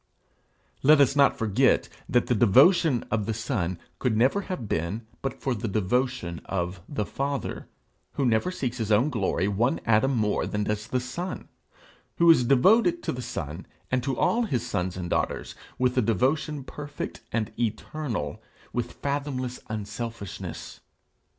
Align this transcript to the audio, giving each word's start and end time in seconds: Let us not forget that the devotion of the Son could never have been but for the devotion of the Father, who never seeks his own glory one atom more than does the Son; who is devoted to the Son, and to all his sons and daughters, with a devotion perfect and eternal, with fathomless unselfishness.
Let 0.81 0.99
us 0.99 1.15
not 1.15 1.37
forget 1.37 1.87
that 2.09 2.25
the 2.25 2.33
devotion 2.33 3.03
of 3.11 3.27
the 3.27 3.35
Son 3.35 3.77
could 3.99 4.17
never 4.17 4.41
have 4.41 4.67
been 4.67 5.05
but 5.21 5.39
for 5.39 5.53
the 5.53 5.67
devotion 5.67 6.41
of 6.45 6.81
the 6.89 7.05
Father, 7.05 7.67
who 8.13 8.25
never 8.25 8.49
seeks 8.49 8.77
his 8.77 8.91
own 8.91 9.11
glory 9.11 9.47
one 9.47 9.79
atom 9.85 10.15
more 10.17 10.47
than 10.47 10.63
does 10.63 10.87
the 10.87 10.99
Son; 10.99 11.49
who 12.17 12.31
is 12.31 12.43
devoted 12.45 13.03
to 13.03 13.11
the 13.11 13.21
Son, 13.21 13.67
and 13.91 14.01
to 14.01 14.17
all 14.17 14.41
his 14.45 14.65
sons 14.65 14.97
and 14.97 15.07
daughters, 15.11 15.53
with 15.77 15.95
a 15.95 16.01
devotion 16.01 16.63
perfect 16.63 17.21
and 17.31 17.51
eternal, 17.59 18.41
with 18.73 18.93
fathomless 18.93 19.59
unselfishness. 19.69 20.79